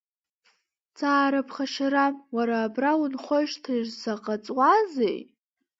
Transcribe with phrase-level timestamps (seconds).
[0.97, 5.19] Ҵаара ԥхашьарам, уара абра унхоижьҭеи заҟа ҵуазеи?